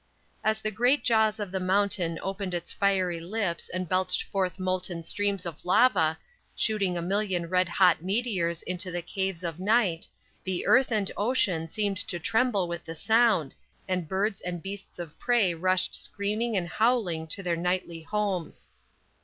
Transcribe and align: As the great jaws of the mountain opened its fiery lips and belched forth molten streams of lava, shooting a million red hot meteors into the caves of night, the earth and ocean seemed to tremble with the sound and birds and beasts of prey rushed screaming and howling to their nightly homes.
As 0.43 0.61
the 0.63 0.71
great 0.71 1.03
jaws 1.03 1.39
of 1.39 1.51
the 1.51 1.59
mountain 1.59 2.17
opened 2.23 2.55
its 2.55 2.73
fiery 2.73 3.19
lips 3.19 3.69
and 3.69 3.87
belched 3.87 4.23
forth 4.23 4.57
molten 4.57 5.03
streams 5.03 5.45
of 5.45 5.63
lava, 5.63 6.17
shooting 6.55 6.97
a 6.97 7.03
million 7.03 7.45
red 7.47 7.69
hot 7.69 8.01
meteors 8.01 8.63
into 8.63 8.89
the 8.89 9.03
caves 9.03 9.43
of 9.43 9.59
night, 9.59 10.07
the 10.43 10.65
earth 10.65 10.91
and 10.91 11.11
ocean 11.15 11.67
seemed 11.67 11.97
to 11.97 12.17
tremble 12.17 12.67
with 12.67 12.83
the 12.83 12.95
sound 12.95 13.53
and 13.87 14.07
birds 14.09 14.41
and 14.41 14.63
beasts 14.63 14.97
of 14.97 15.19
prey 15.19 15.53
rushed 15.53 15.95
screaming 15.95 16.57
and 16.57 16.67
howling 16.69 17.27
to 17.27 17.43
their 17.43 17.55
nightly 17.55 18.01
homes. 18.01 18.69